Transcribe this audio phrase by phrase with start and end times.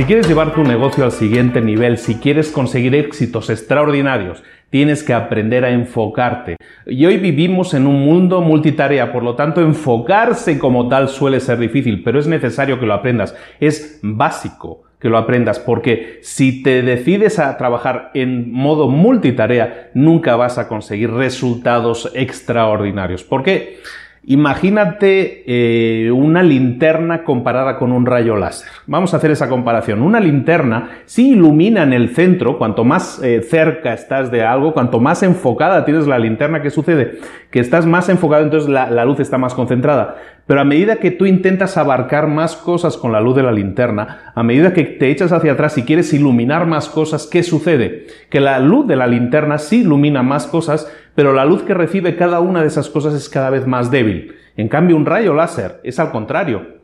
[0.00, 5.12] Si quieres llevar tu negocio al siguiente nivel, si quieres conseguir éxitos extraordinarios, tienes que
[5.12, 6.56] aprender a enfocarte.
[6.86, 11.58] Y hoy vivimos en un mundo multitarea, por lo tanto enfocarse como tal suele ser
[11.58, 13.36] difícil, pero es necesario que lo aprendas.
[13.60, 20.34] Es básico que lo aprendas, porque si te decides a trabajar en modo multitarea, nunca
[20.34, 23.22] vas a conseguir resultados extraordinarios.
[23.22, 23.76] ¿Por qué?
[24.24, 28.68] Imagínate eh, una linterna comparada con un rayo láser.
[28.86, 30.02] Vamos a hacer esa comparación.
[30.02, 35.00] Una linterna sí ilumina en el centro, cuanto más eh, cerca estás de algo, cuanto
[35.00, 37.18] más enfocada tienes la linterna, ¿qué sucede?
[37.50, 40.16] Que estás más enfocado, entonces la luz está más concentrada.
[40.46, 44.32] Pero a medida que tú intentas abarcar más cosas con la luz de la linterna,
[44.34, 48.06] a medida que te echas hacia atrás y quieres iluminar más cosas, ¿qué sucede?
[48.30, 52.16] Que la luz de la linterna sí ilumina más cosas, pero la luz que recibe
[52.16, 54.34] cada una de esas cosas es cada vez más débil.
[54.56, 56.80] En cambio, un rayo láser es al contrario.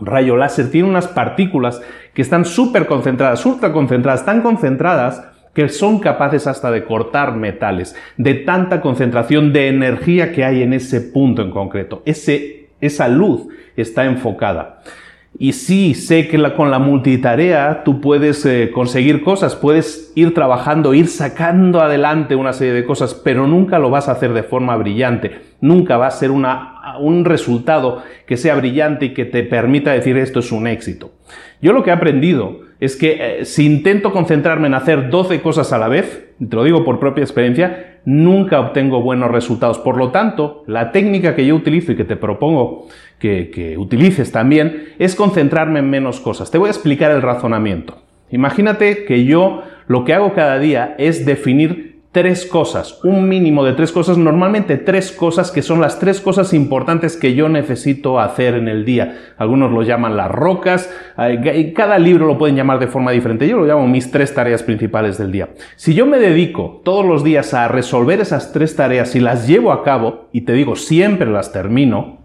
[0.00, 1.80] Un rayo láser tiene unas partículas
[2.14, 7.96] que están súper concentradas, ultra concentradas, tan concentradas que son capaces hasta de cortar metales,
[8.16, 12.02] de tanta concentración de energía que hay en ese punto en concreto.
[12.04, 14.80] Ese esa luz está enfocada.
[15.38, 20.94] Y sí, sé que con la multitarea tú puedes eh, conseguir cosas, puedes ir trabajando,
[20.94, 24.76] ir sacando adelante una serie de cosas, pero nunca lo vas a hacer de forma
[24.76, 25.40] brillante.
[25.60, 30.40] Nunca va a ser un resultado que sea brillante y que te permita decir esto
[30.40, 31.12] es un éxito.
[31.60, 35.72] Yo lo que he aprendido es que eh, si intento concentrarme en hacer 12 cosas
[35.72, 39.78] a la vez, te lo digo por propia experiencia, nunca obtengo buenos resultados.
[39.78, 42.86] Por lo tanto, la técnica que yo utilizo y que te propongo
[43.18, 46.50] que, que utilices también es concentrarme en menos cosas.
[46.50, 47.98] Te voy a explicar el razonamiento.
[48.30, 53.74] Imagínate que yo lo que hago cada día es definir tres cosas, un mínimo de
[53.74, 58.54] tres cosas, normalmente tres cosas que son las tres cosas importantes que yo necesito hacer
[58.54, 59.34] en el día.
[59.36, 60.90] Algunos lo llaman las rocas,
[61.76, 65.18] cada libro lo pueden llamar de forma diferente, yo lo llamo mis tres tareas principales
[65.18, 65.50] del día.
[65.76, 69.70] Si yo me dedico todos los días a resolver esas tres tareas y las llevo
[69.70, 72.18] a cabo, y te digo, siempre las termino,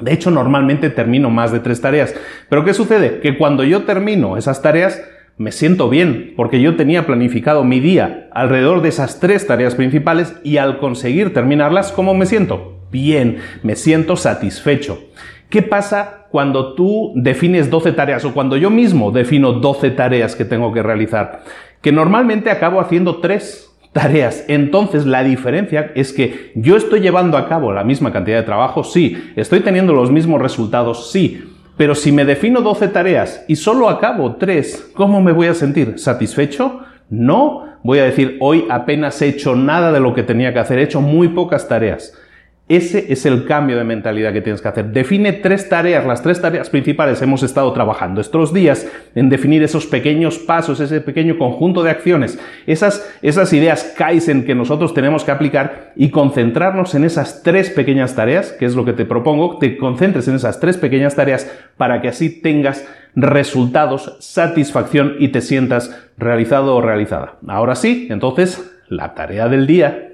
[0.00, 2.14] de hecho normalmente termino más de tres tareas,
[2.48, 3.20] pero ¿qué sucede?
[3.20, 5.02] Que cuando yo termino esas tareas,
[5.40, 10.36] me siento bien porque yo tenía planificado mi día alrededor de esas tres tareas principales
[10.44, 12.76] y al conseguir terminarlas, ¿cómo me siento?
[12.92, 15.02] Bien, me siento satisfecho.
[15.48, 20.44] ¿Qué pasa cuando tú defines 12 tareas o cuando yo mismo defino 12 tareas que
[20.44, 21.40] tengo que realizar?
[21.80, 24.44] Que normalmente acabo haciendo tres tareas.
[24.46, 28.84] Entonces la diferencia es que yo estoy llevando a cabo la misma cantidad de trabajo,
[28.84, 31.44] sí, estoy teniendo los mismos resultados, sí,
[31.80, 35.98] pero si me defino 12 tareas y solo acabo 3, ¿cómo me voy a sentir?
[35.98, 36.80] ¿Satisfecho?
[37.08, 40.78] No, voy a decir, hoy apenas he hecho nada de lo que tenía que hacer,
[40.78, 42.12] he hecho muy pocas tareas.
[42.70, 44.92] Ese es el cambio de mentalidad que tienes que hacer.
[44.92, 48.86] Define tres tareas, las tres tareas principales hemos estado trabajando estos días
[49.16, 52.38] en definir esos pequeños pasos, ese pequeño conjunto de acciones,
[52.68, 58.14] esas, esas ideas Kaizen que nosotros tenemos que aplicar y concentrarnos en esas tres pequeñas
[58.14, 62.00] tareas, que es lo que te propongo, te concentres en esas tres pequeñas tareas para
[62.00, 62.86] que así tengas
[63.16, 67.34] resultados, satisfacción y te sientas realizado o realizada.
[67.48, 70.09] Ahora sí, entonces, la tarea del día.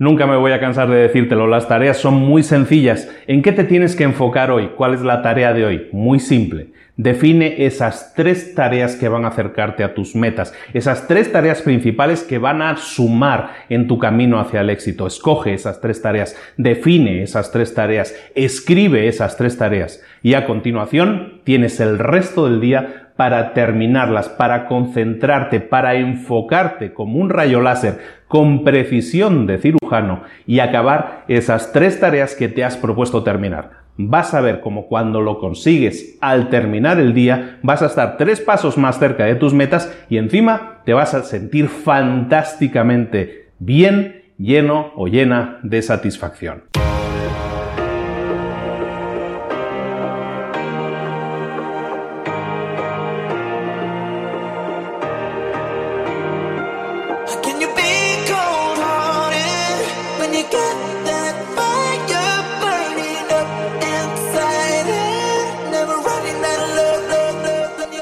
[0.00, 3.06] Nunca me voy a cansar de decírtelo, las tareas son muy sencillas.
[3.26, 4.70] ¿En qué te tienes que enfocar hoy?
[4.74, 5.88] ¿Cuál es la tarea de hoy?
[5.92, 6.68] Muy simple.
[6.96, 12.22] Define esas tres tareas que van a acercarte a tus metas, esas tres tareas principales
[12.22, 15.06] que van a sumar en tu camino hacia el éxito.
[15.06, 21.40] Escoge esas tres tareas, define esas tres tareas, escribe esas tres tareas y a continuación
[21.44, 27.98] tienes el resto del día para terminarlas, para concentrarte, para enfocarte como un rayo láser
[28.28, 33.72] con precisión de cirujano y acabar esas tres tareas que te has propuesto terminar.
[33.98, 38.40] Vas a ver cómo cuando lo consigues al terminar el día vas a estar tres
[38.40, 44.92] pasos más cerca de tus metas y encima te vas a sentir fantásticamente bien, lleno
[44.96, 46.62] o llena de satisfacción.